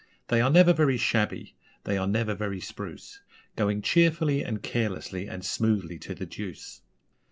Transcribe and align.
They 0.29 0.41
are 0.41 0.49
never 0.49 0.73
very 0.73 0.97
shabby, 0.97 1.55
they 1.83 1.95
are 1.95 2.07
never 2.07 2.33
very 2.33 2.59
spruce 2.59 3.21
Going 3.55 3.83
cheerfully 3.83 4.43
and 4.43 4.63
carelessly 4.63 5.27
and 5.29 5.45
smoothly 5.45 5.99
to 5.99 6.15
the 6.15 6.25
deuce. 6.25 6.81